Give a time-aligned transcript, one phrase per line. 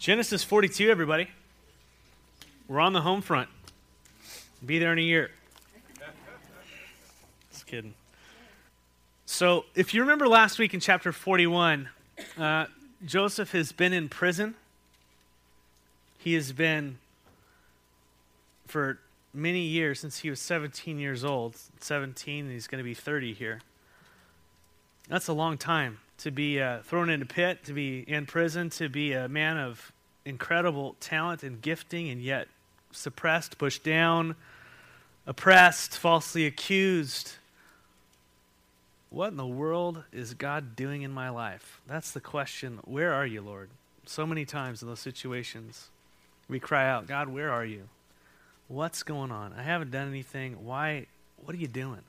[0.00, 1.28] Genesis 42, everybody.
[2.68, 3.50] We're on the home front.
[4.64, 5.30] Be there in a year.
[7.52, 7.92] Just kidding.
[9.26, 11.90] So, if you remember last week in chapter 41,
[12.38, 12.64] uh,
[13.04, 14.54] Joseph has been in prison.
[16.16, 16.96] He has been
[18.66, 19.00] for
[19.34, 21.56] many years since he was 17 years old.
[21.80, 23.60] 17, and he's going to be 30 here.
[25.10, 28.70] That's a long time to be uh, thrown in a pit, to be in prison,
[28.70, 29.92] to be a man of
[30.24, 32.48] incredible talent and gifting, and yet
[32.92, 34.36] suppressed, pushed down,
[35.26, 37.32] oppressed, falsely accused.
[39.08, 41.80] What in the world is God doing in my life?
[41.86, 42.80] That's the question.
[42.84, 43.70] Where are you, Lord?
[44.06, 45.88] So many times in those situations,
[46.48, 47.88] we cry out, God, where are you?
[48.68, 49.52] What's going on?
[49.56, 50.64] I haven't done anything.
[50.64, 51.06] Why?
[51.44, 52.02] What are you doing?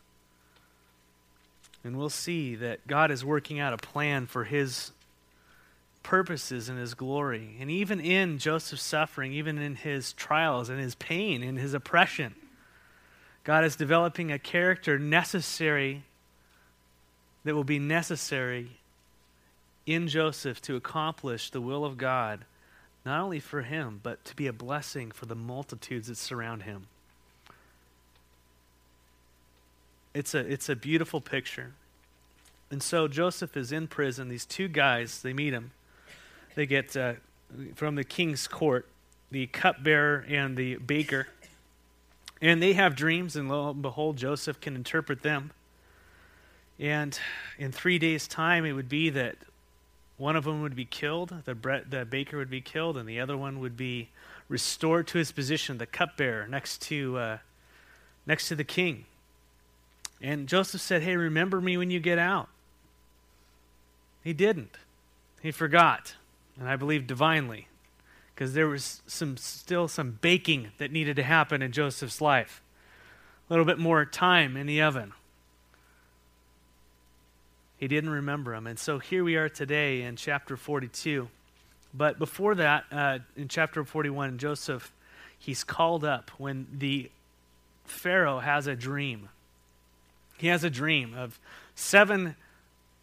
[1.84, 4.92] And we'll see that God is working out a plan for his
[6.04, 7.56] purposes and his glory.
[7.60, 12.36] And even in Joseph's suffering, even in his trials and his pain and his oppression,
[13.44, 16.04] God is developing a character necessary
[17.44, 18.78] that will be necessary
[19.86, 22.46] in Joseph to accomplish the will of God,
[23.04, 26.86] not only for him, but to be a blessing for the multitudes that surround him.
[30.14, 31.74] It's a, it's a beautiful picture.
[32.70, 34.30] And so Joseph is in prison.
[34.30, 35.72] These two guys, they meet him.
[36.56, 37.14] They get uh,
[37.76, 38.88] from the king's court,
[39.30, 41.28] the cupbearer and the baker.
[42.42, 45.52] And they have dreams, and lo and behold, Joseph can interpret them.
[46.80, 47.18] And
[47.60, 49.36] in three days' time, it would be that
[50.18, 53.20] one of them would be killed, the, bre- the baker would be killed, and the
[53.20, 54.10] other one would be
[54.50, 57.38] restored to his position, the cupbearer, next to, uh,
[58.26, 59.06] next to the king.
[60.22, 62.50] And Joseph said, Hey, remember me when you get out.
[64.24, 64.78] He didn't.
[65.42, 66.16] He forgot,
[66.60, 67.68] and I believe divinely,
[68.36, 72.62] because there was some still some baking that needed to happen in Joseph's life.
[73.50, 75.14] A little bit more time in the oven.
[77.78, 78.68] He didn't remember him.
[78.68, 81.28] And so here we are today in chapter 42.
[81.96, 84.94] But before that, uh, in chapter 41, Joseph,
[85.40, 87.10] he's called up when the
[87.84, 89.30] Pharaoh has a dream
[90.42, 91.40] he has a dream of
[91.76, 92.36] seven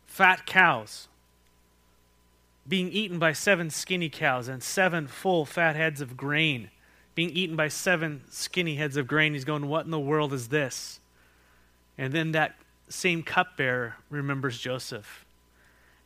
[0.07, 1.09] fat cows
[2.67, 6.71] being eaten by seven skinny cows and seven full fat heads of grain
[7.19, 9.35] being eaten by seven skinny heads of grain.
[9.35, 11.01] He's going, What in the world is this?
[11.97, 12.55] And then that
[12.89, 15.25] same cupbearer remembers Joseph.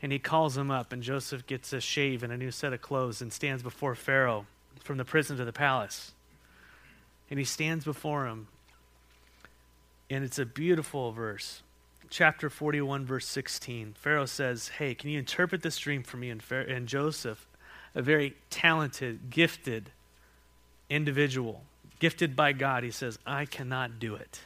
[0.00, 2.81] And he calls him up, and Joseph gets a shave and a new set of
[2.81, 4.47] clothes and stands before Pharaoh
[4.81, 6.12] from the prison to the palace.
[7.28, 8.49] And he stands before him
[10.12, 11.62] and it's a beautiful verse.
[12.10, 13.94] Chapter 41, verse 16.
[13.98, 16.28] Pharaoh says, Hey, can you interpret this dream for me?
[16.28, 17.46] And, Pharaoh, and Joseph,
[17.94, 19.90] a very talented, gifted
[20.90, 21.64] individual,
[21.98, 24.40] gifted by God, he says, I cannot do it.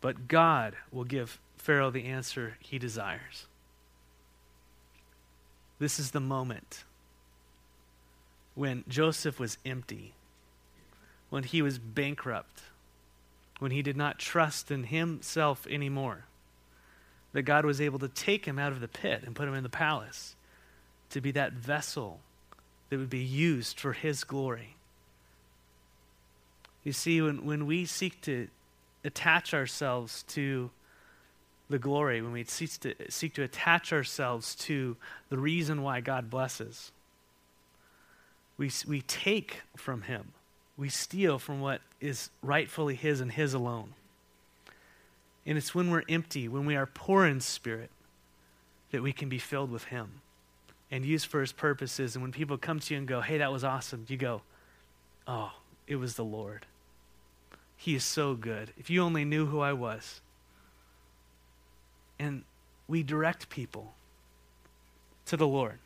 [0.00, 3.46] But God will give Pharaoh the answer he desires.
[5.80, 6.84] This is the moment
[8.54, 10.14] when Joseph was empty,
[11.30, 12.62] when he was bankrupt
[13.60, 16.24] when he did not trust in himself anymore.
[17.32, 19.62] That God was able to take him out of the pit and put him in
[19.62, 20.34] the palace
[21.10, 22.20] to be that vessel
[22.88, 24.76] that would be used for his glory.
[26.82, 28.48] You see, when, when we seek to
[29.04, 30.70] attach ourselves to
[31.68, 34.96] the glory, when we seek to, seek to attach ourselves to
[35.28, 36.90] the reason why God blesses,
[38.56, 40.32] we, we take from him
[40.80, 43.92] we steal from what is rightfully His and His alone.
[45.44, 47.90] And it's when we're empty, when we are poor in spirit,
[48.90, 50.22] that we can be filled with Him
[50.90, 52.16] and used for His purposes.
[52.16, 54.40] And when people come to you and go, hey, that was awesome, you go,
[55.28, 55.52] oh,
[55.86, 56.64] it was the Lord.
[57.76, 58.72] He is so good.
[58.78, 60.22] If you only knew who I was.
[62.18, 62.44] And
[62.88, 63.92] we direct people
[65.26, 65.78] to the Lord.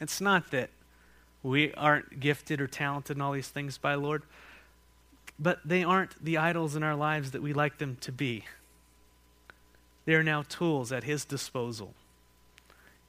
[0.00, 0.70] It's not that
[1.48, 4.22] we aren't gifted or talented in all these things by Lord,
[5.38, 8.44] but they aren't the idols in our lives that we like them to be.
[10.04, 11.94] They are now tools at His disposal.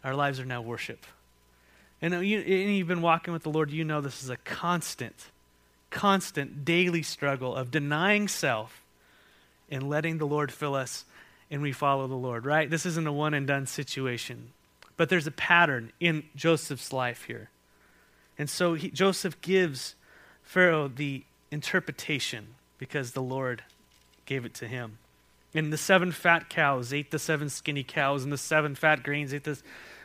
[0.03, 1.05] Our lives are now worship.
[2.01, 5.27] And, you, and you've been walking with the Lord, you know this is a constant,
[5.89, 8.83] constant daily struggle of denying self
[9.69, 11.05] and letting the Lord fill us
[11.51, 12.69] and we follow the Lord, right?
[12.69, 14.51] This isn't a one and done situation.
[14.97, 17.49] But there's a pattern in Joseph's life here.
[18.39, 19.95] And so he, Joseph gives
[20.41, 23.63] Pharaoh the interpretation because the Lord
[24.25, 24.97] gave it to him.
[25.53, 29.33] And the seven fat cows ate the seven skinny cows, and the seven fat grains
[29.33, 29.59] ate the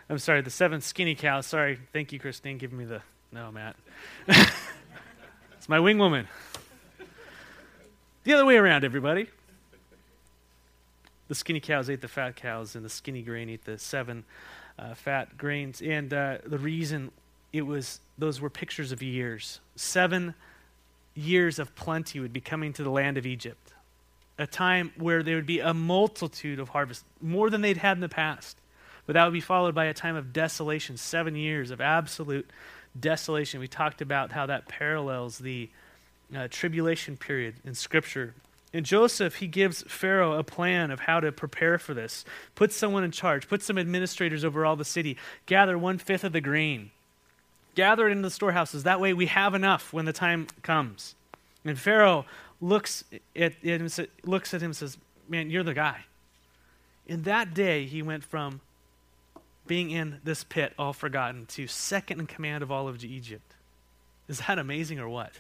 [0.09, 1.47] I'm sorry, the seven skinny cows.
[1.47, 1.79] Sorry.
[1.93, 3.01] Thank you, Christine, giving me the.
[3.33, 3.77] No, Matt.
[4.29, 6.29] it's my wing woman.
[8.25, 9.29] The other way around, everybody.
[11.29, 14.25] The skinny cows ate the fat cows, and the skinny grain ate the seven
[14.79, 15.81] uh, fat grains.
[15.81, 17.11] And uh, the reason
[17.55, 19.61] it was, those were pictures of years.
[19.77, 20.35] Seven
[21.15, 23.73] years of plenty would be coming to the land of Egypt.
[24.39, 28.01] A time where there would be a multitude of harvest, more than they'd had in
[28.01, 28.57] the past.
[29.07, 32.51] But that would be followed by a time of desolation, seven years of absolute
[32.99, 33.61] desolation.
[33.61, 35.71] We talked about how that parallels the
[36.37, 38.35] uh, tribulation period in Scripture.
[38.73, 42.25] And Joseph, he gives Pharaoh a plan of how to prepare for this.
[42.57, 45.17] Put someone in charge, put some administrators over all the city,
[45.47, 46.91] gather one fifth of the grain,
[47.75, 48.83] gather it in the storehouses.
[48.85, 51.15] That way we have enough when the time comes.
[51.65, 52.27] And Pharaoh
[52.61, 53.05] looks
[53.37, 53.89] at, him,
[54.25, 54.99] looks at him and says,
[55.29, 56.05] Man, you're the guy.
[57.07, 58.61] In that day, he went from
[59.67, 63.55] being in this pit, all forgotten, to second in command of all of Egypt.
[64.29, 65.33] Is that amazing or what?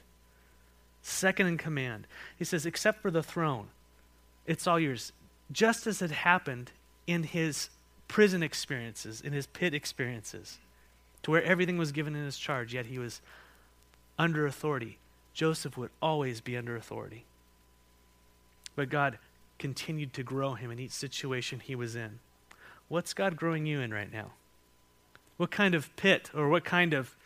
[1.02, 2.06] Second in command.
[2.38, 3.69] He says, except for the throne,
[4.46, 5.12] it's all yours.
[5.52, 6.70] Just as it happened
[7.06, 7.69] in his
[8.08, 10.58] prison experiences, in his pit experiences,
[11.24, 13.20] to where everything was given in his charge, yet he was
[14.18, 14.98] under authority.
[15.32, 17.24] Joseph would always be under authority.
[18.76, 19.18] But God
[19.58, 22.20] continued to grow him in each situation he was in.
[22.88, 24.32] What's God growing you in right now?
[25.36, 27.16] What kind of pit or what kind of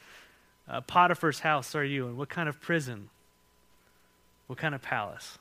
[0.69, 2.17] uh, Potiphar's house are you in?
[2.17, 3.11] What kind of prison?
[4.47, 5.39] What kind of palace?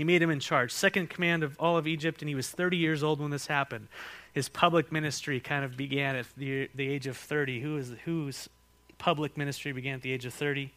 [0.00, 2.78] He made him in charge, second command of all of Egypt, and he was 30
[2.78, 3.88] years old when this happened.
[4.32, 7.60] His public ministry kind of began at the, the age of 30.
[7.60, 8.48] Who is, whose
[8.96, 10.72] public ministry began at the age of 30?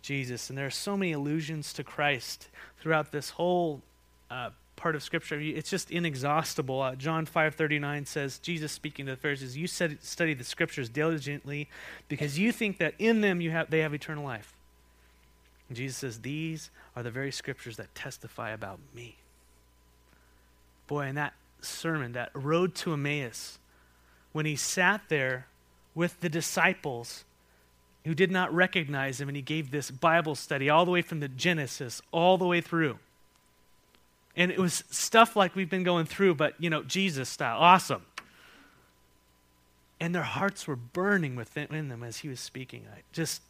[0.00, 0.48] Jesus.
[0.48, 2.48] And there are so many allusions to Christ
[2.80, 3.82] throughout this whole
[4.30, 5.38] uh, part of Scripture.
[5.38, 6.80] It's just inexhaustible.
[6.80, 11.68] Uh, John 5.39 says, Jesus speaking to the Pharisees, You study the Scriptures diligently
[12.08, 14.54] because you think that in them you have, they have eternal life.
[15.76, 19.16] Jesus says, These are the very Scriptures that testify about me.
[20.86, 23.58] Boy, in that sermon, that road to Emmaus,
[24.32, 25.46] when he sat there
[25.94, 27.24] with the disciples
[28.04, 31.20] who did not recognize him, and he gave this Bible study all the way from
[31.20, 32.98] the Genesis all the way through
[34.38, 37.58] and it was stuff like we've been going through, but, you know, Jesus style.
[37.58, 38.02] Awesome.
[39.98, 42.86] And their hearts were burning within them as he was speaking.
[42.94, 43.42] I just,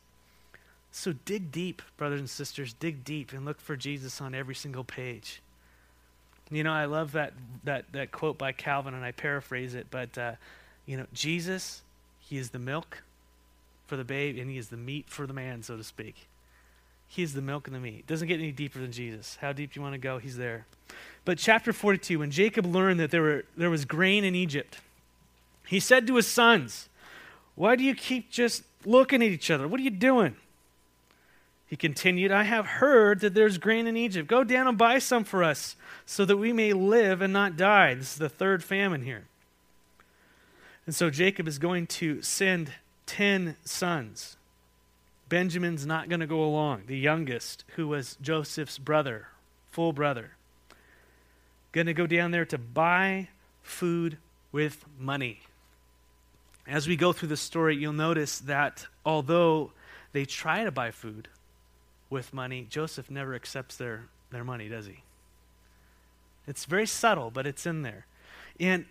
[0.90, 4.85] so dig deep, brothers and sisters, dig deep and look for Jesus on every single
[4.85, 5.43] page.
[6.50, 10.17] You know, I love that, that, that quote by Calvin, and I paraphrase it, but,
[10.17, 10.32] uh,
[10.87, 11.82] you know, Jesus,
[12.20, 13.02] he is the milk
[13.87, 16.26] for the babe, and he is the meat for the man, so to speak.
[17.06, 18.06] He is the milk and the meat.
[18.06, 19.38] Doesn't get any deeper than Jesus.
[19.40, 20.67] How deep do you want to go, he's there.
[21.25, 24.79] But chapter 42, when Jacob learned that there, were, there was grain in Egypt,
[25.67, 26.88] he said to his sons,
[27.55, 29.69] Why do you keep just looking at each other?
[29.69, 30.37] What are you doing?
[31.68, 34.28] He continued, I have heard that there's grain in Egypt.
[34.28, 35.76] Go down and buy some for us
[36.06, 37.94] so that we may live and not die.
[37.94, 39.26] This is the third famine here.
[40.86, 42.72] And so Jacob is going to send
[43.06, 44.38] 10 sons
[45.28, 49.28] Benjamin's not going to go along, the youngest, who was Joseph's brother,
[49.70, 50.32] full brother.
[51.72, 53.28] Going to go down there to buy
[53.62, 54.16] food
[54.52, 55.40] with money.
[56.66, 59.72] As we go through the story, you'll notice that although
[60.12, 61.28] they try to buy food
[62.10, 65.02] with money, Joseph never accepts their, their money, does he?
[66.46, 68.06] It's very subtle, but it's in there.
[68.58, 68.86] And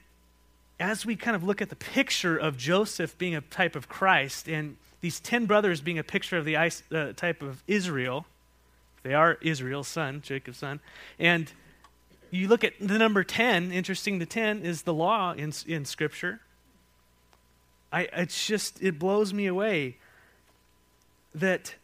[0.79, 4.47] as we kind of look at the picture of Joseph being a type of Christ,
[4.47, 8.25] and these 10 brothers being a picture of the uh, type of Israel.
[9.03, 10.79] They are Israel's son, Jacob's son.
[11.19, 11.51] And
[12.31, 16.41] you look at the number 10, interesting, the 10 is the law in, in Scripture.
[17.91, 19.97] I, it's just, it blows me away
[21.33, 21.75] that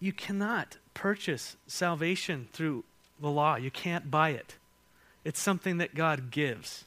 [0.00, 2.84] you cannot purchase salvation through
[3.20, 3.56] the law.
[3.56, 4.56] You can't buy it.
[5.24, 6.84] It's something that God gives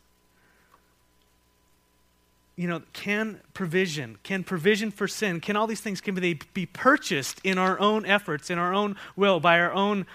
[2.61, 6.67] you know, can provision, can provision for sin, can all these things, can they be
[6.67, 10.05] purchased in our own efforts, in our own will, by our own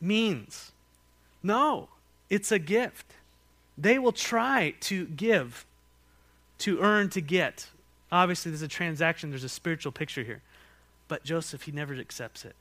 [0.00, 0.70] means?
[1.42, 1.88] No,
[2.30, 3.14] it's a gift.
[3.76, 5.66] They will try to give,
[6.58, 7.66] to earn, to get.
[8.12, 10.42] Obviously, there's a transaction, there's a spiritual picture here.
[11.08, 12.56] But Joseph, he never accepts it.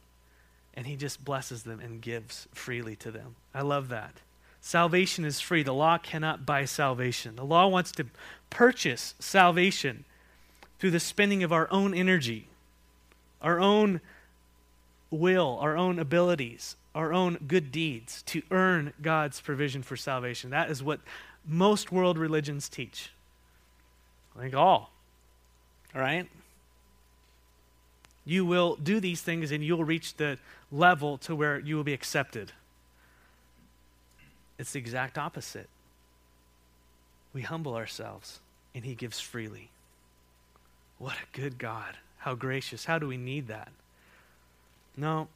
[0.73, 3.35] And he just blesses them and gives freely to them.
[3.53, 4.15] I love that.
[4.59, 5.62] Salvation is free.
[5.62, 7.35] The law cannot buy salvation.
[7.35, 8.05] The law wants to
[8.50, 10.05] purchase salvation
[10.79, 12.47] through the spending of our own energy,
[13.41, 14.01] our own
[15.12, 16.75] will, our own abilities.
[16.95, 20.51] our own good deeds to earn God's provision for salvation.
[20.51, 21.00] That is what
[21.45, 23.12] most world religions teach.
[24.38, 24.91] I think all.
[25.95, 26.27] All right?
[28.25, 30.37] You will do these things and you'll reach the
[30.71, 32.51] level to where you will be accepted.
[34.57, 35.67] It's the exact opposite.
[37.33, 38.39] We humble ourselves
[38.73, 39.69] and He gives freely.
[40.99, 41.97] What a good God.
[42.19, 42.85] How gracious.
[42.85, 43.71] How do we need that?
[44.95, 45.27] No,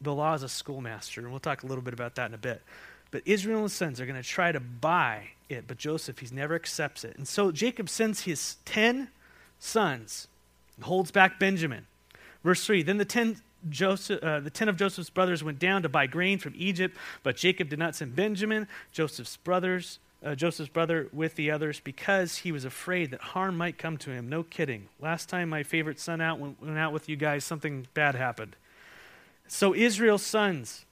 [0.00, 2.38] the law is a schoolmaster, and we'll talk a little bit about that in a
[2.38, 2.62] bit.
[3.10, 6.28] But Israel and his sons are going to try to buy it, but Joseph, he
[6.30, 7.16] never accepts it.
[7.16, 9.08] And so Jacob sends his 10
[9.58, 10.28] sons
[10.82, 11.86] holds back Benjamin.
[12.44, 15.88] Verse 3 Then the 10 Joseph, uh, the ten of Joseph's brothers went down to
[15.88, 21.08] buy grain from Egypt, but Jacob did not send Benjamin, Joseph's brothers, uh, Joseph's brother,
[21.12, 24.28] with the others because he was afraid that harm might come to him.
[24.28, 24.88] No kidding.
[25.00, 28.54] Last time my favorite son out went, went out with you guys, something bad happened.
[29.48, 30.84] So Israel's sons,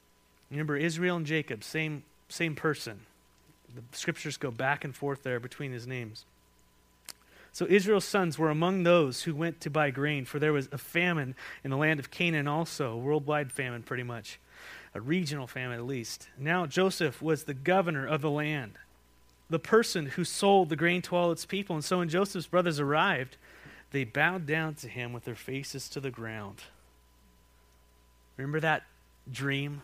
[0.51, 3.01] remember Israel and Jacob, same same person.
[3.75, 6.25] The scriptures go back and forth there between his names.
[7.57, 10.77] So Israel's sons were among those who went to buy grain, for there was a
[10.77, 11.35] famine
[11.65, 14.39] in the land of Canaan also, a worldwide famine pretty much,
[14.95, 16.29] a regional famine at least.
[16.39, 18.73] Now Joseph was the governor of the land,
[19.49, 21.75] the person who sold the grain to all its people.
[21.75, 23.39] And so when Joseph's brothers arrived,
[23.91, 26.59] they bowed down to him with their faces to the ground.
[28.37, 28.83] Remember that
[29.33, 29.81] dream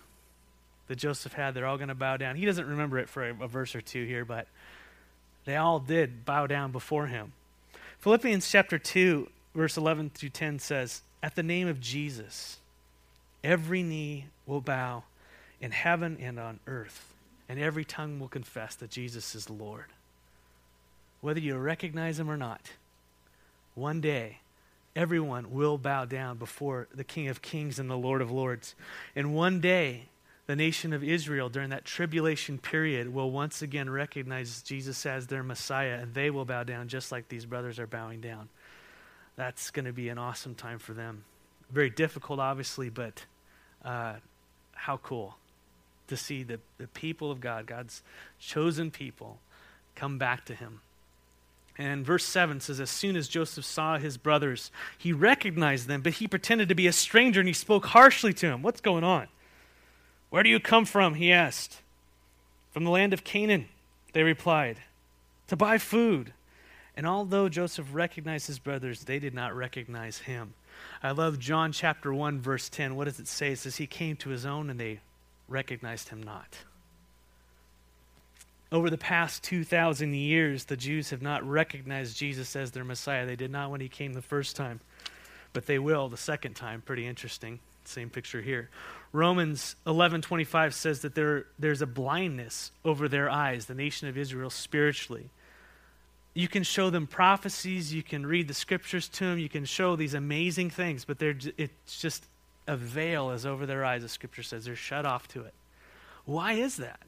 [0.89, 1.55] that Joseph had?
[1.55, 2.37] They're all going to bow down.
[2.37, 4.47] He doesn't remember it for a, a verse or two here, but
[5.47, 7.33] they all did bow down before him.
[8.03, 12.59] Philippians chapter 2, verse 11 through 10 says, At the name of Jesus,
[13.45, 15.05] every knee will bow
[15.61, 17.15] in heaven and on earth,
[17.49, 19.85] and every tongue will confess that Jesus is Lord.
[21.21, 22.73] Whether you recognize him or not,
[23.77, 24.39] one day
[24.97, 28.75] everyone will bow down before the King of Kings and the Lord of Lords.
[29.15, 30.07] And one day,
[30.53, 35.43] the nation of Israel during that tribulation period will once again recognize Jesus as their
[35.43, 38.51] Messiah, and they will bow down just like these brothers are bowing down.
[39.35, 41.25] That's going to be an awesome time for them.
[41.71, 43.25] Very difficult, obviously, but
[43.83, 44.17] uh,
[44.75, 45.37] how cool
[46.09, 48.03] to see the, the people of God, God's
[48.39, 49.39] chosen people,
[49.95, 50.83] come back to Him.
[51.79, 56.13] And verse 7 says, As soon as Joseph saw his brothers, he recognized them, but
[56.13, 58.61] he pretended to be a stranger and he spoke harshly to him.
[58.61, 59.29] What's going on?
[60.33, 61.13] Where do you come from?
[61.13, 61.83] He asked.
[62.71, 63.67] From the land of Canaan,
[64.15, 64.79] they replied,
[65.49, 66.33] to buy food.
[66.97, 70.55] And although Joseph recognized his brothers, they did not recognize him.
[71.03, 72.97] I love John chapter 1, verse 10.
[72.97, 73.53] What does it say?
[73.53, 75.01] It says, He came to his own and they
[75.49, 76.61] recognized him not.
[78.73, 83.27] Over the past 2,000 years, the Jews have not recognized Jesus as their Messiah.
[83.27, 84.81] They did not when he came the first time,
[85.53, 86.81] but they will the second time.
[86.81, 87.61] Pretty interesting.
[87.85, 88.71] Same picture here.
[89.13, 94.51] Romans 11:25 says that there, there's a blindness over their eyes, the nation of Israel
[94.51, 95.31] spiritually.
[96.35, 99.97] You can show them prophecies, you can read the scriptures to them, you can show
[99.97, 102.25] these amazing things, but they're, it's just
[102.67, 104.65] a veil is over their eyes, the scripture says.
[104.65, 105.53] They're shut off to it.
[106.25, 107.01] Why is that?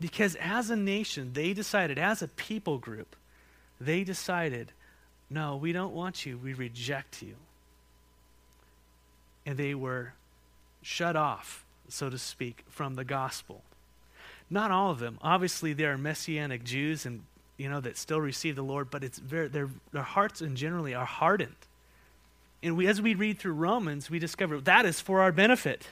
[0.00, 3.14] Because as a nation, they decided, as a people group,
[3.80, 4.72] they decided,
[5.30, 7.34] no, we don't want you, we reject you.
[9.46, 10.14] And they were
[10.82, 13.62] shut off, so to speak, from the gospel.
[14.50, 15.18] Not all of them.
[15.22, 17.22] Obviously, there are messianic Jews and
[17.56, 20.94] you know that still receive the Lord, but it's very their their hearts and generally
[20.94, 21.54] are hardened.
[22.62, 25.88] And we, as we read through Romans, we discover that is for our benefit.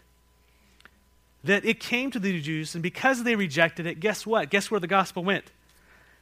[1.42, 4.50] That it came to the Jews, and because they rejected it, guess what?
[4.50, 5.46] Guess where the gospel went?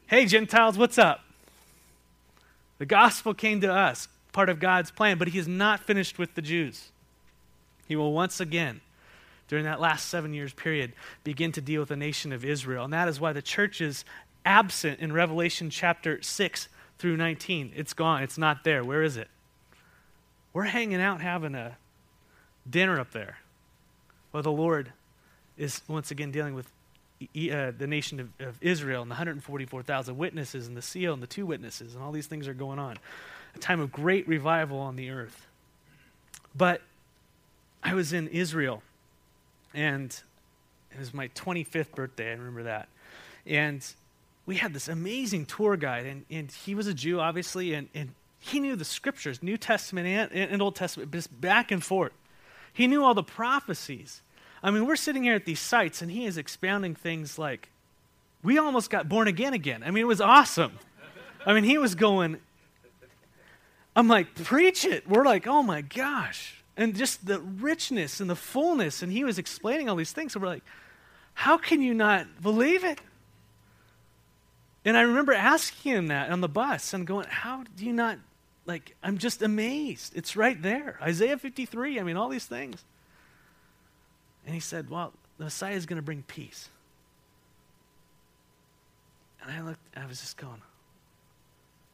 [0.06, 1.25] Hey, Gentiles, what's up?
[2.78, 6.34] The gospel came to us, part of God's plan, but He is not finished with
[6.34, 6.92] the Jews.
[7.88, 8.83] He will once again,
[9.49, 10.92] during that last seven years period,
[11.25, 12.85] begin to deal with the nation of Israel.
[12.85, 14.04] And that is why the church is
[14.45, 16.68] absent in Revelation chapter 6
[16.99, 17.73] through 19.
[17.75, 18.85] It's gone, it's not there.
[18.85, 19.28] Where is it?
[20.52, 21.78] We're hanging out having a
[22.68, 23.38] dinner up there.
[24.33, 24.92] Well, the Lord
[25.57, 26.66] is once again dealing with
[27.23, 31.26] uh, the nation of, of, Israel and the 144,000 witnesses and the seal and the
[31.26, 32.97] two witnesses, and all these things are going on.
[33.57, 35.47] A time of great revival on the earth.
[36.54, 36.83] But
[37.82, 38.82] I was in Israel,
[39.73, 40.11] and
[40.92, 42.30] it was my 25th birthday.
[42.30, 42.88] I remember that.
[43.47, 43.85] And
[44.47, 48.11] we had this amazing tour guide, and, and he was a Jew, obviously, and, and
[48.40, 52.12] he knew the scriptures, New Testament and, and Old Testament, just back and forth.
[52.73, 54.23] He knew all the prophecies.
[54.62, 57.68] I mean, we're sitting here at these sites, and he is expounding things like,
[58.42, 59.82] we almost got born again again.
[59.82, 60.78] I mean, it was awesome.
[61.44, 62.38] I mean, he was going,
[63.97, 65.08] I'm like, preach it.
[65.08, 66.57] We're like, oh my gosh.
[66.78, 69.02] And just the richness and the fullness.
[69.02, 70.35] And he was explaining all these things.
[70.35, 70.62] And we're like,
[71.35, 73.00] how can you not believe it?
[74.85, 78.18] And I remember asking him that on the bus and going, How do you not,
[78.64, 80.16] like, I'm just amazed.
[80.16, 80.99] It's right there.
[81.02, 82.82] Isaiah 53, I mean, all these things.
[84.47, 86.70] And he said, Well, the Messiah is going to bring peace.
[89.42, 90.62] And I looked, I was just going,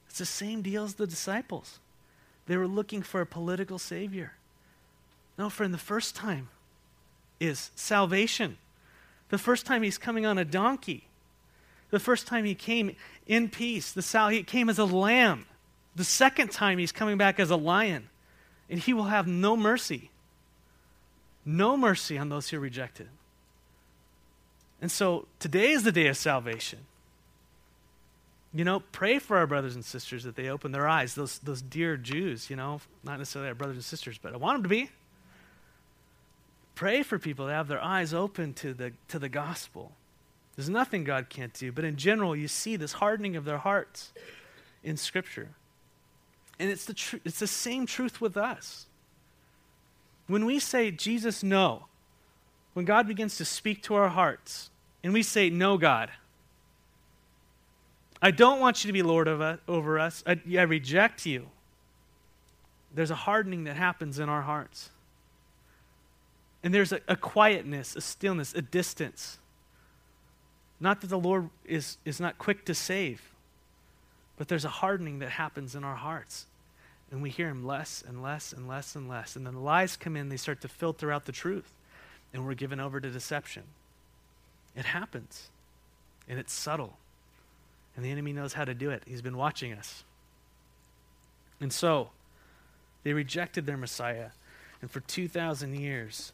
[0.09, 1.81] It's the same deal as the disciples.
[2.47, 4.35] They were looking for a political savior.
[5.37, 6.49] No, friend, the first time
[7.41, 8.57] is salvation.
[9.31, 11.05] The first time he's coming on a donkey.
[11.91, 12.95] The first time he came
[13.27, 15.47] in peace, the sal- he came as a lamb.
[15.97, 18.09] The second time he's coming back as a lion.
[18.71, 20.11] And he will have no mercy.
[21.45, 23.11] No mercy on those who reject him.
[24.81, 26.81] And so today is the day of salvation.
[28.53, 31.15] You know, pray for our brothers and sisters that they open their eyes.
[31.15, 34.57] Those, those dear Jews, you know, not necessarily our brothers and sisters, but I want
[34.57, 34.91] them to be.
[36.75, 39.93] Pray for people to have their eyes open to the, to the gospel.
[40.57, 41.73] There's nothing God can't do.
[41.73, 44.13] But in general, you see this hardening of their hearts
[44.83, 45.51] in Scripture.
[46.59, 48.87] And it's the, tr- it's the same truth with us.
[50.27, 51.87] When we say, Jesus, no,
[52.73, 54.71] when God begins to speak to our hearts,
[55.03, 56.11] and we say, No, God,
[58.23, 61.49] I don't want you to be Lord us, uh, over us, I, I reject you,
[62.95, 64.91] there's a hardening that happens in our hearts.
[66.65, 69.39] And there's a, a quietness, a stillness, a distance.
[70.81, 73.23] Not that the Lord is, is not quick to save,
[74.39, 76.47] but there's a hardening that happens in our hearts.
[77.11, 79.37] And we hear Him less and less and less and less.
[79.37, 81.71] And then the lies come in, they start to filter out the truth.
[82.33, 83.65] And we're given over to deception.
[84.75, 85.51] It happens.
[86.29, 86.97] And it's subtle.
[87.95, 89.03] And the enemy knows how to do it.
[89.07, 90.03] He's been watching us.
[91.61, 92.09] And so,
[93.03, 94.31] they rejected their Messiah.
[94.81, 96.33] And for 2,000 years,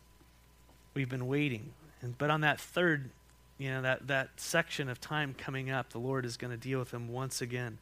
[0.95, 1.73] we've been waiting.
[2.03, 3.11] And, but on that third,
[3.59, 6.79] you know, that, that section of time coming up, the Lord is going to deal
[6.79, 7.79] with them once again.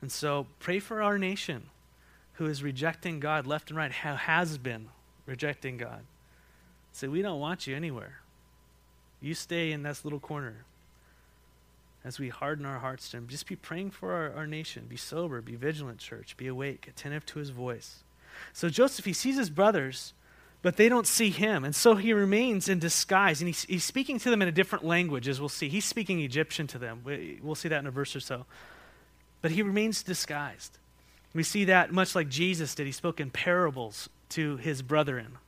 [0.00, 1.64] And so pray for our nation
[2.34, 4.88] who is rejecting God left and right, who has been
[5.26, 6.04] rejecting God.
[6.92, 8.20] Say, we don't want you anywhere.
[9.20, 10.64] You stay in this little corner.
[12.02, 14.86] As we harden our hearts to Him, just be praying for our, our nation.
[14.88, 16.34] Be sober, be vigilant, church.
[16.38, 18.04] Be awake, attentive to His voice.
[18.52, 20.12] So Joseph, he sees his brothers
[20.62, 21.64] but they don't see him.
[21.64, 23.40] And so he remains in disguise.
[23.40, 25.68] And he's, he's, speaking to them in a different language, as we'll see.
[25.68, 27.00] He's speaking Egyptian to them.
[27.04, 28.44] We, we'll see that in a verse or so.
[29.40, 30.78] But he remains disguised.
[31.34, 32.86] We see that much like Jesus did.
[32.86, 35.38] He spoke in parables to his brethren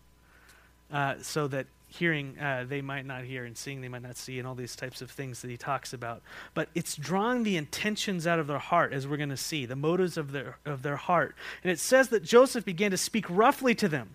[0.93, 4.39] uh, so that hearing uh, they might not hear and seeing they might not see
[4.39, 6.23] and all these types of things that he talks about
[6.55, 9.77] but it's drawing the intentions out of their heart as we're going to see the
[9.77, 13.75] motives of their of their heart and it says that joseph began to speak roughly
[13.75, 14.15] to them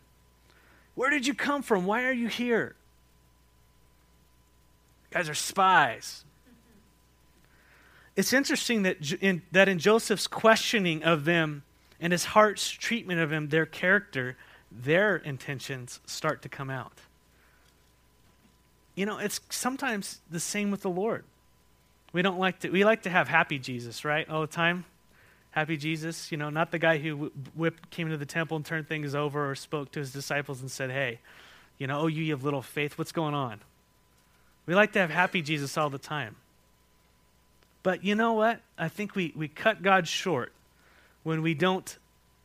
[0.97, 1.85] where did you come from?
[1.85, 2.75] Why are you here?
[5.11, 6.25] You guys are spies.
[8.15, 11.61] It's interesting that in, that in Joseph's questioning of them
[11.99, 14.37] and his heart's treatment of them, their character,
[14.71, 16.93] their intentions start to come out.
[18.95, 21.25] You know, it's sometimes the same with the Lord.
[22.11, 24.27] We don't like to we like to have happy Jesus, right?
[24.27, 24.85] All the time.
[25.57, 28.87] Happy Jesus, you know, not the guy who whipped, came into the temple and turned
[28.87, 31.17] things over or spoke to his disciples and said, hey,
[31.79, 33.61] you know, oh, you have little faith, what's going on?
[34.67, 36.35] We like to have happy Jesus all the time.
[37.81, 38.59] But you know what?
[38.77, 40.53] I think we, we cut God short
[41.23, 41.97] when we don't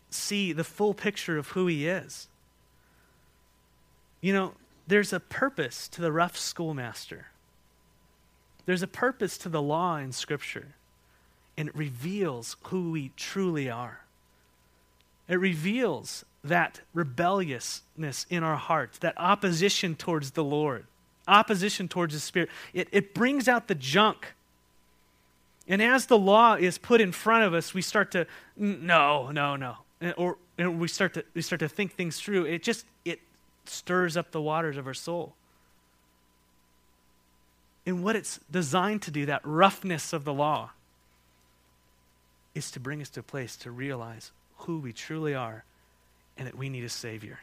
[0.09, 2.29] see the full picture of who he is.
[4.23, 4.53] You know,
[4.87, 7.27] there's a purpose to the rough schoolmaster.
[8.65, 10.69] There's a purpose to the law in Scripture
[11.57, 14.01] and it reveals who we truly are.
[15.29, 20.87] It reveals that rebelliousness in our hearts, that opposition towards the Lord,
[21.29, 22.49] opposition towards the Spirit.
[22.75, 24.35] It, it brings out the junk.
[25.69, 29.57] And as the law is put in front of us, we start to, no, no,
[29.57, 29.77] no.
[30.17, 32.45] Or and we start to we start to think things through.
[32.45, 33.21] It just it
[33.65, 35.35] stirs up the waters of our soul.
[37.87, 40.71] And what it's designed to do, that roughness of the law,
[42.55, 45.65] is to bring us to a place to realize who we truly are
[46.37, 47.39] and that we need a Savior.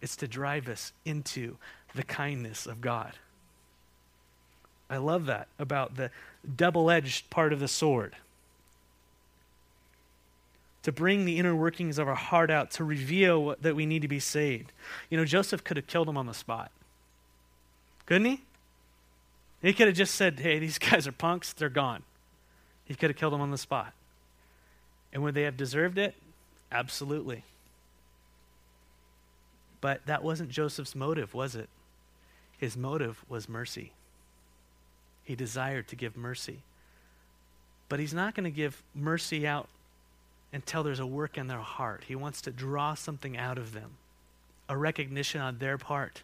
[0.00, 1.56] It's to drive us into
[1.94, 3.12] the kindness of God.
[4.90, 6.10] I love that about the
[6.56, 8.14] double edged part of the sword.
[10.82, 14.08] To bring the inner workings of our heart out, to reveal that we need to
[14.08, 14.72] be saved.
[15.08, 16.72] You know, Joseph could have killed him on the spot.
[18.04, 18.40] Couldn't he?
[19.62, 22.02] He could have just said, hey, these guys are punks, they're gone.
[22.84, 23.92] He could have killed them on the spot.
[25.12, 26.14] And would they have deserved it?
[26.70, 27.44] Absolutely.
[29.80, 31.68] But that wasn't Joseph's motive, was it?
[32.56, 33.92] His motive was mercy.
[35.24, 36.60] He desired to give mercy.
[37.88, 39.68] But he's not going to give mercy out
[40.52, 42.04] until there's a work in their heart.
[42.06, 43.90] He wants to draw something out of them,
[44.68, 46.22] a recognition on their part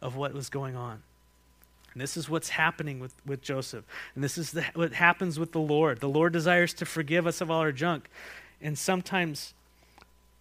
[0.00, 1.02] of what was going on.
[1.92, 3.84] And this is what's happening with, with Joseph.
[4.14, 6.00] And this is the, what happens with the Lord.
[6.00, 8.08] The Lord desires to forgive us of all our junk.
[8.60, 9.54] And sometimes,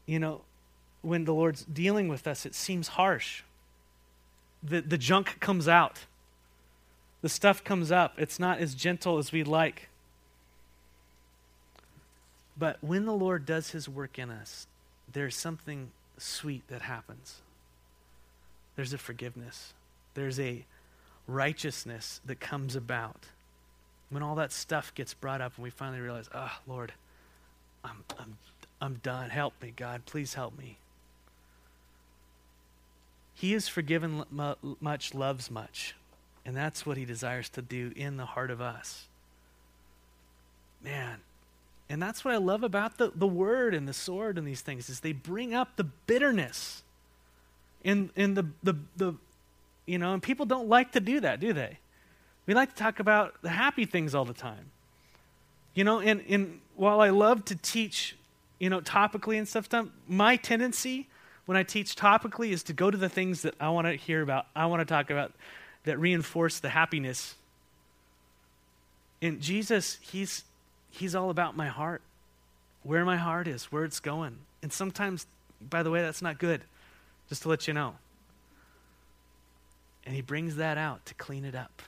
[0.05, 0.41] you know,
[1.01, 3.43] when the Lord's dealing with us, it seems harsh.
[4.63, 6.05] The, the junk comes out,
[7.21, 8.13] the stuff comes up.
[8.17, 9.89] It's not as gentle as we'd like.
[12.57, 14.67] But when the Lord does his work in us,
[15.11, 17.41] there's something sweet that happens.
[18.75, 19.73] There's a forgiveness,
[20.13, 20.65] there's a
[21.27, 23.25] righteousness that comes about.
[24.09, 26.93] When all that stuff gets brought up and we finally realize, oh, Lord,
[27.83, 28.37] I'm, I'm,
[28.81, 29.29] I'm done.
[29.29, 30.05] Help me, God.
[30.05, 30.77] Please help me.
[33.33, 35.95] He is forgiven much, loves much.
[36.45, 39.07] And that's what he desires to do in the heart of us.
[40.83, 41.17] Man.
[41.89, 44.89] And that's what I love about the, the word and the sword and these things
[44.89, 46.83] is they bring up the bitterness
[47.83, 49.13] and, and the, the, the,
[49.91, 51.77] you know, and people don't like to do that, do they?
[52.45, 54.71] We like to talk about the happy things all the time.
[55.73, 58.15] You know, and, and while I love to teach,
[58.57, 59.67] you know, topically and stuff,
[60.07, 61.07] my tendency
[61.45, 64.21] when I teach topically is to go to the things that I want to hear
[64.21, 65.33] about, I want to talk about
[65.83, 67.35] that reinforce the happiness.
[69.21, 70.45] And Jesus, he's
[70.89, 72.01] he's all about my heart.
[72.83, 74.37] Where my heart is, where it's going.
[74.63, 75.27] And sometimes,
[75.59, 76.61] by the way, that's not good.
[77.27, 77.95] Just to let you know.
[80.05, 81.81] And he brings that out to clean it up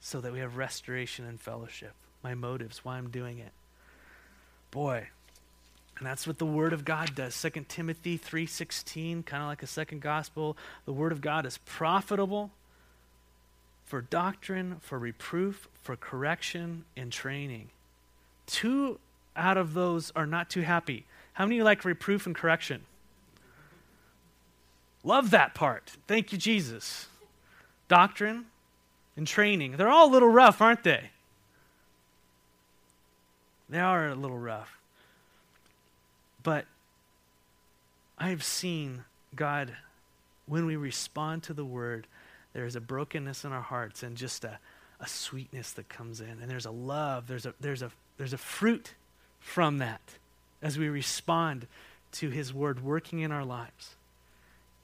[0.00, 1.92] so that we have restoration and fellowship.
[2.22, 3.52] My motives, why I'm doing it.
[4.70, 5.08] Boy,
[5.98, 7.34] and that's what the word of God does.
[7.34, 12.50] 2 Timothy 3:16, kind of like a second gospel, the word of God is profitable
[13.84, 17.68] for doctrine, for reproof, for correction and training.
[18.46, 18.98] Two
[19.36, 21.06] out of those are not too happy.
[21.34, 22.82] How many like reproof and correction?
[25.04, 25.96] Love that part.
[26.06, 27.06] Thank you Jesus
[27.88, 28.46] doctrine,
[29.16, 29.76] and training.
[29.76, 31.10] They're all a little rough, aren't they?
[33.68, 34.78] They are a little rough.
[36.42, 36.66] But
[38.18, 39.74] I've seen God,
[40.46, 42.06] when we respond to the word,
[42.52, 44.58] there is a brokenness in our hearts and just a,
[45.00, 46.38] a sweetness that comes in.
[46.40, 48.94] And there's a love, there's a, there's, a, there's a fruit
[49.40, 50.02] from that
[50.62, 51.66] as we respond
[52.12, 53.96] to his word working in our lives.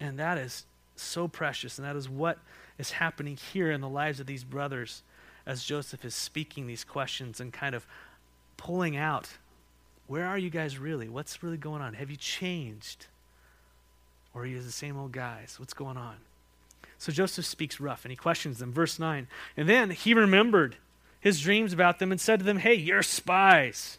[0.01, 0.65] And that is
[0.97, 1.79] so precious.
[1.79, 2.39] And that is what
[2.81, 5.03] is happening here in the lives of these brothers
[5.47, 7.87] as Joseph is speaking these questions and kind of
[8.57, 9.29] pulling out
[10.07, 11.09] where are you guys really?
[11.09, 11.95] What's really going on?
[11.95, 13.07] Have you changed?
[14.35, 15.55] Or are you the same old guys?
[15.57, 16.17] What's going on?
[16.99, 18.73] So Joseph speaks rough and he questions them.
[18.73, 19.29] Verse 9.
[19.57, 20.77] And then he remembered
[21.21, 23.99] his dreams about them and said to them, Hey, you're spies.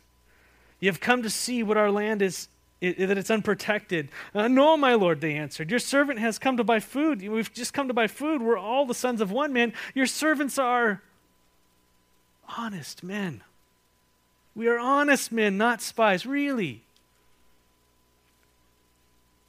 [0.81, 2.49] You have come to see what our land is
[2.81, 4.09] that it's unprotected.
[4.33, 5.69] Uh, no, my lord, they answered.
[5.69, 7.21] Your servant has come to buy food.
[7.21, 8.41] We've just come to buy food.
[8.41, 9.73] We're all the sons of one man.
[9.93, 11.01] Your servants are
[12.57, 13.43] honest men.
[14.55, 16.81] We are honest men, not spies, really.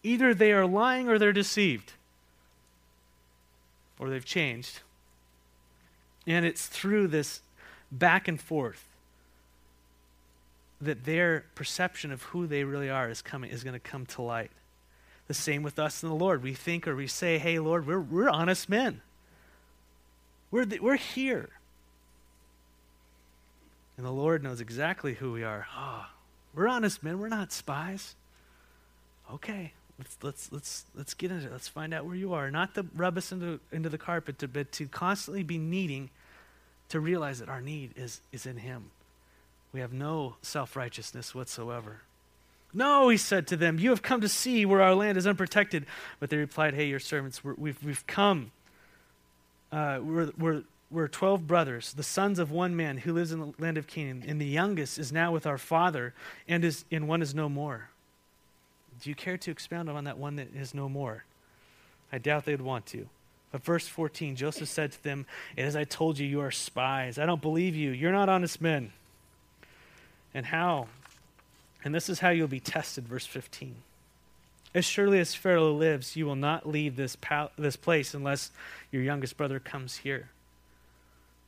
[0.03, 1.95] Either they are lying or they're deceived,
[3.99, 4.81] or they've changed.
[6.27, 7.41] And it's through this
[7.91, 8.87] back and forth
[10.83, 14.23] that their perception of who they really are is coming is going to come to
[14.23, 14.51] light.
[15.29, 16.43] The same with us and the Lord.
[16.43, 19.01] We think or we say, "Hey, Lord, we're we're honest men.
[20.51, 21.51] We're the, we're here."
[23.97, 25.67] And the Lord knows exactly who we are.
[25.77, 26.07] Oh,
[26.55, 27.21] we're honest men.
[27.21, 28.17] We're not spies.
[29.33, 31.53] Okay, let's let's let's let's get into it.
[31.53, 32.51] Let's find out where you are.
[32.51, 36.11] Not to rub us into into the carpet, but to constantly be needing
[36.89, 38.91] to realize that our need is is in Him.
[39.73, 42.03] We have no self righteousness whatsoever.
[42.75, 45.87] No, he said to them, You have come to see where our land is unprotected.
[46.21, 48.53] But they replied, Hey, your servants, we have we've come.
[49.71, 53.55] Uh, we're, we're, we're 12 brothers, the sons of one man who lives in the
[53.59, 56.13] land of Canaan, and the youngest is now with our father,
[56.47, 57.89] and, is, and one is no more.
[59.01, 61.25] Do you care to expound on that one that is no more?
[62.13, 63.09] I doubt they'd want to.
[63.51, 67.19] But verse 14, Joseph said to them, And As I told you, you are spies.
[67.19, 67.91] I don't believe you.
[67.91, 68.93] You're not honest men.
[70.35, 70.89] And how?
[71.85, 73.77] And this is how you'll be tested, verse 15.
[74.75, 78.51] As surely as Pharaoh lives, you will not leave this, pal- this place unless
[78.91, 80.31] your youngest brother comes here.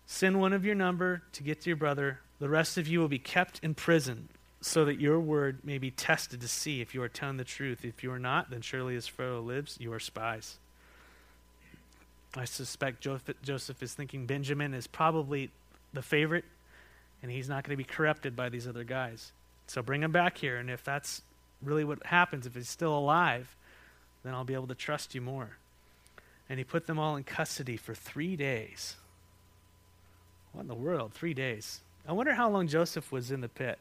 [0.07, 2.21] Send one of your number to get to your brother.
[2.39, 4.29] The rest of you will be kept in prison
[4.61, 7.85] so that your word may be tested to see if you are telling the truth.
[7.85, 10.59] If you are not, then surely as Pharaoh lives, you are spies.
[12.37, 13.01] I suspect
[13.43, 15.51] Joseph is thinking Benjamin is probably
[15.93, 16.45] the favorite,
[17.25, 19.33] and he's not going to be corrupted by these other guys.
[19.67, 21.23] So bring him back here, and if that's
[21.63, 23.57] really what happens, if he's still alive,
[24.23, 25.57] then I'll be able to trust you more.
[26.51, 28.97] And he put them all in custody for three days.
[30.53, 31.15] What in the world?
[31.15, 31.81] Three days.
[32.07, 33.79] I wonder how long Joseph was in the pit.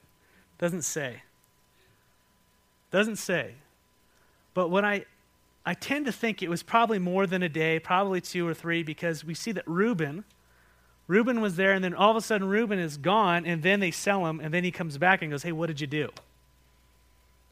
[0.58, 1.24] Doesn't say.
[2.92, 3.56] Doesn't say.
[4.54, 5.04] But when I
[5.66, 8.84] I tend to think it was probably more than a day, probably two or three,
[8.84, 10.24] because we see that Reuben,
[11.08, 13.92] Reuben was there, and then all of a sudden Reuben is gone, and then they
[13.92, 16.10] sell him, and then he comes back and goes, Hey, what did you do?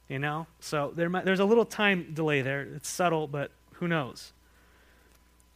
[0.07, 0.47] You know?
[0.59, 2.61] So there, there's a little time delay there.
[2.61, 4.31] It's subtle, but who knows?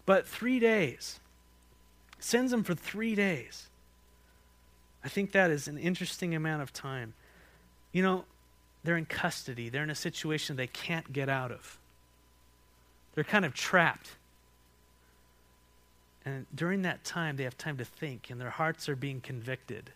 [0.05, 1.19] But three days.
[2.19, 3.67] Sends him for three days.
[5.03, 7.13] I think that is an interesting amount of time.
[7.91, 8.25] You know,
[8.83, 11.77] they're in custody, they're in a situation they can't get out of.
[13.13, 14.11] They're kind of trapped.
[16.25, 19.91] And during that time, they have time to think, and their hearts are being convicted.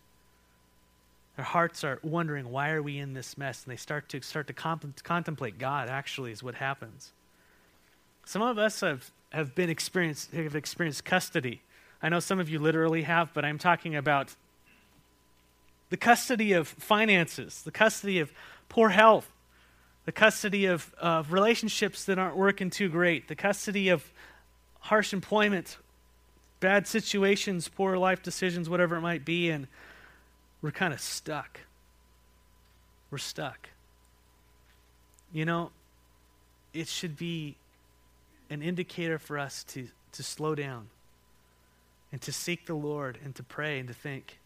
[1.36, 3.64] Their hearts are wondering, why are we in this mess?
[3.64, 5.90] And they start to start to comp- contemplate God.
[5.90, 7.12] Actually, is what happens.
[8.26, 11.62] Some of us have have been experienced have experienced custody.
[12.02, 14.36] I know some of you literally have, but I'm talking about
[15.90, 18.32] the custody of finances, the custody of
[18.70, 19.32] poor health,
[20.06, 24.12] the custody of, of relationships that aren't working too great, the custody of
[24.80, 25.78] harsh employment,
[26.60, 29.68] bad situations, poor life decisions, whatever it might be, and
[30.62, 31.62] we're kind of stuck.
[33.12, 33.70] We're stuck.
[35.32, 35.72] You know,
[36.74, 37.56] it should be
[38.50, 40.88] an indicator for us to, to slow down
[42.12, 44.40] and to seek the Lord and to pray and to think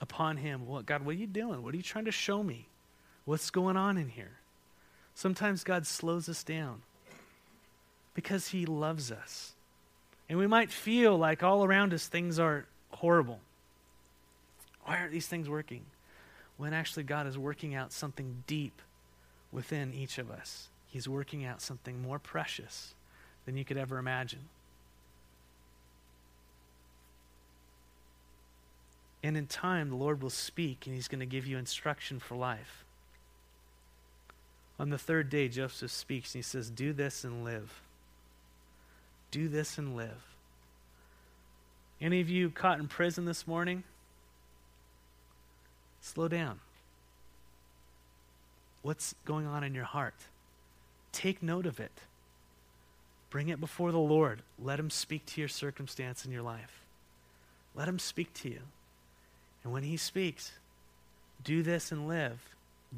[0.00, 0.66] upon Him.
[0.66, 1.62] What, God, what are you doing?
[1.62, 2.66] What are you trying to show me?
[3.24, 4.38] What's going on in here?
[5.14, 6.82] Sometimes God slows us down
[8.14, 9.55] because He loves us.
[10.28, 13.40] And we might feel like all around us things are horrible.
[14.84, 15.84] Why aren't these things working?
[16.56, 18.80] When actually God is working out something deep
[19.52, 20.68] within each of us.
[20.86, 22.94] He's working out something more precious
[23.44, 24.48] than you could ever imagine.
[29.22, 32.36] And in time, the Lord will speak and He's going to give you instruction for
[32.36, 32.84] life.
[34.78, 37.82] On the third day, Joseph speaks and he says, Do this and live.
[39.36, 40.24] Do this and live.
[42.00, 43.84] Any of you caught in prison this morning?
[46.00, 46.58] Slow down.
[48.80, 50.14] What's going on in your heart?
[51.12, 51.92] Take note of it.
[53.28, 54.40] Bring it before the Lord.
[54.58, 56.80] Let Him speak to your circumstance in your life.
[57.74, 58.60] Let Him speak to you.
[59.64, 60.52] And when He speaks,
[61.44, 62.40] do this and live.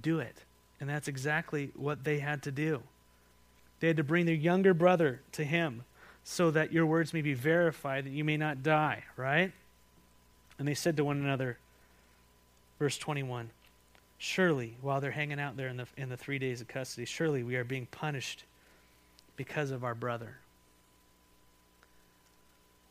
[0.00, 0.36] Do it.
[0.78, 2.84] And that's exactly what they had to do.
[3.80, 5.82] They had to bring their younger brother to him
[6.30, 9.50] so that your words may be verified, that you may not die, right?
[10.58, 11.56] And they said to one another,
[12.78, 13.48] verse 21,
[14.18, 17.42] Surely, while they're hanging out there in the, in the three days of custody, surely
[17.42, 18.44] we are being punished
[19.36, 20.36] because of our brother.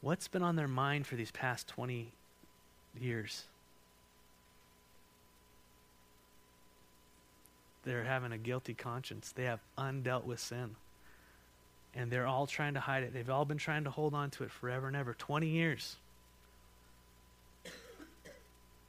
[0.01, 2.07] What's been on their mind for these past 20
[2.99, 3.43] years?
[7.85, 9.31] they're having a guilty conscience.
[9.31, 10.75] They have undealt with sin.
[11.97, 13.11] And they're all trying to hide it.
[13.11, 15.97] They've all been trying to hold on to it forever and ever 20 years.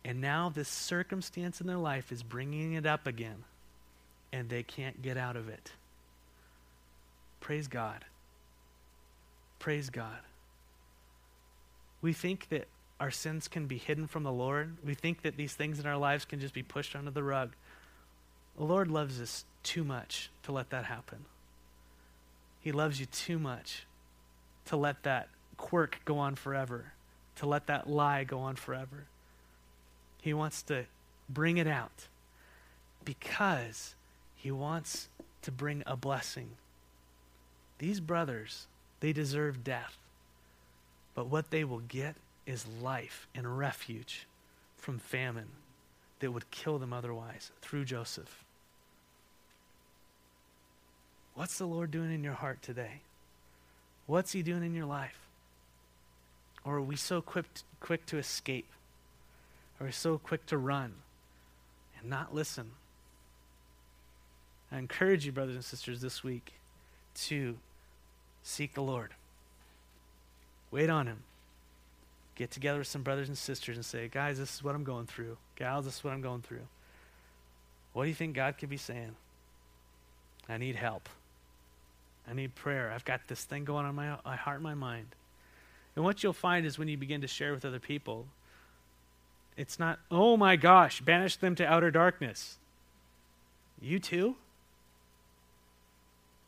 [0.04, 3.44] And now this circumstance in their life is bringing it up again.
[4.30, 5.72] And they can't get out of it.
[7.40, 8.04] Praise God.
[9.58, 10.20] Praise God.
[12.02, 12.68] We think that
[13.00, 14.76] our sins can be hidden from the Lord.
[14.84, 17.52] We think that these things in our lives can just be pushed under the rug.
[18.58, 21.24] The Lord loves us too much to let that happen.
[22.68, 23.86] He loves you too much
[24.66, 26.92] to let that quirk go on forever,
[27.36, 29.06] to let that lie go on forever.
[30.20, 30.84] He wants to
[31.30, 32.08] bring it out
[33.06, 33.94] because
[34.36, 35.08] he wants
[35.40, 36.50] to bring a blessing.
[37.78, 38.66] These brothers,
[39.00, 39.96] they deserve death,
[41.14, 44.26] but what they will get is life and refuge
[44.76, 45.52] from famine
[46.20, 48.44] that would kill them otherwise through Joseph.
[51.38, 53.02] What's the Lord doing in your heart today?
[54.06, 55.20] What's He doing in your life?
[56.64, 57.44] Or are we so quick,
[57.78, 58.66] quick to escape?
[59.80, 60.94] Are we so quick to run
[62.00, 62.72] and not listen?
[64.72, 66.54] I encourage you, brothers and sisters, this week
[67.26, 67.56] to
[68.42, 69.12] seek the Lord.
[70.72, 71.22] Wait on Him.
[72.34, 75.06] Get together with some brothers and sisters and say, guys, this is what I'm going
[75.06, 75.36] through.
[75.54, 76.66] Gals, this is what I'm going through.
[77.92, 79.14] What do you think God could be saying?
[80.48, 81.08] I need help.
[82.28, 82.92] I need prayer.
[82.94, 85.06] I've got this thing going on my, my heart my mind.
[85.96, 88.26] And what you'll find is when you begin to share with other people,
[89.56, 92.58] it's not, oh my gosh, banish them to outer darkness.
[93.80, 94.36] You too?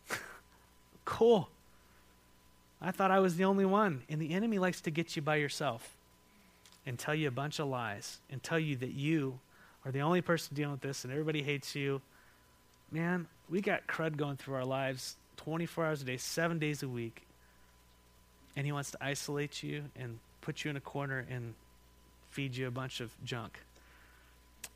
[1.04, 1.48] cool.
[2.80, 4.02] I thought I was the only one.
[4.08, 5.94] And the enemy likes to get you by yourself
[6.86, 9.38] and tell you a bunch of lies and tell you that you
[9.84, 12.02] are the only person dealing with this and everybody hates you.
[12.92, 16.88] Man, we got crud going through our lives 24 hours a day, seven days a
[16.88, 17.22] week.
[18.56, 21.54] And he wants to isolate you and put you in a corner and
[22.30, 23.58] feed you a bunch of junk.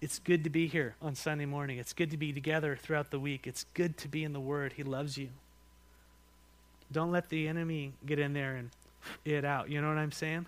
[0.00, 1.78] It's good to be here on Sunday morning.
[1.78, 3.46] It's good to be together throughout the week.
[3.46, 4.72] It's good to be in the Word.
[4.74, 5.28] He loves you.
[6.90, 8.70] Don't let the enemy get in there and
[9.24, 9.68] it out.
[9.68, 10.46] You know what I'm saying?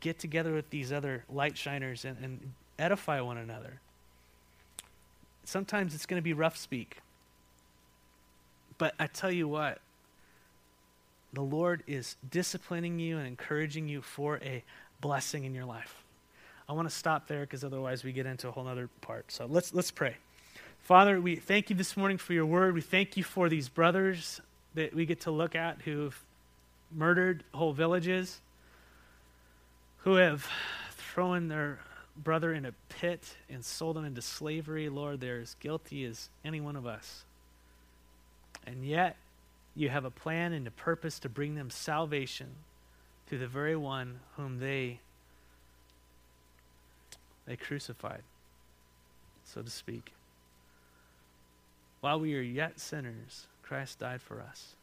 [0.00, 3.80] Get together with these other light shiners and, and edify one another.
[5.44, 6.98] Sometimes it's going to be rough speak.
[8.78, 9.80] But I tell you what,
[11.32, 14.62] the Lord is disciplining you and encouraging you for a
[15.00, 16.02] blessing in your life.
[16.68, 19.30] I want to stop there because otherwise we get into a whole other part.
[19.30, 20.16] So let's let's pray.
[20.80, 22.74] Father, we thank you this morning for your word.
[22.74, 24.40] We thank you for these brothers
[24.74, 26.18] that we get to look at who've
[26.92, 28.40] murdered whole villages,
[29.98, 30.46] who have
[30.92, 31.80] thrown their
[32.16, 34.88] brother in a pit and sold him into slavery.
[34.88, 37.24] Lord, they're as guilty as any one of us.
[38.66, 39.16] And yet,
[39.74, 42.48] you have a plan and a purpose to bring them salvation
[43.26, 45.00] through the very one whom they
[47.46, 48.22] they crucified,
[49.44, 50.14] so to speak.
[52.00, 54.76] While we are yet sinners, Christ died for us.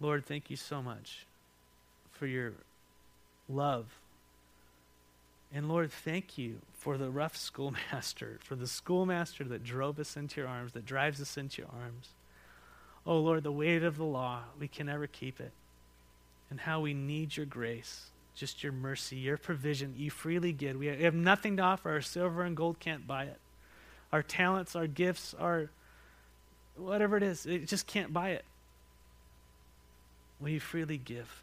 [0.00, 1.26] Lord, thank you so much
[2.12, 2.52] for your
[3.48, 3.86] love.
[5.52, 10.40] And Lord, thank you for the rough schoolmaster, for the schoolmaster that drove us into
[10.40, 12.10] your arms, that drives us into your arms.
[13.08, 15.52] Oh Lord, the weight of the law, we can never keep it.
[16.50, 20.76] And how we need your grace, just your mercy, your provision you freely give.
[20.76, 21.90] We have nothing to offer.
[21.90, 23.38] Our silver and gold can't buy it.
[24.12, 25.70] Our talents, our gifts, our
[26.76, 28.44] whatever it is, it just can't buy it.
[30.38, 31.42] Will you freely give?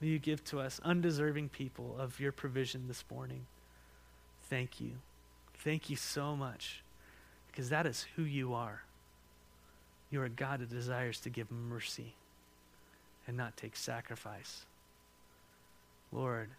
[0.00, 3.46] Will you give to us, undeserving people, of your provision this morning?
[4.42, 4.92] Thank you.
[5.54, 6.82] Thank you so much,
[7.50, 8.82] because that is who you are.
[10.10, 12.14] You are a God that desires to give mercy
[13.26, 14.64] and not take sacrifice.
[16.12, 16.50] Lord,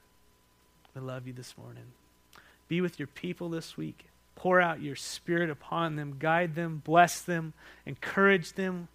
[0.96, 1.84] we love you this morning.
[2.68, 4.06] Be with your people this week.
[4.36, 7.54] Pour out your spirit upon them, guide them, bless them,
[7.86, 8.88] encourage them.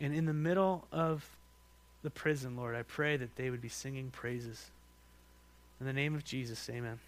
[0.00, 1.28] And in the middle of
[2.02, 4.70] the prison, Lord, I pray that they would be singing praises.
[5.80, 6.98] In the name of Jesus, amen.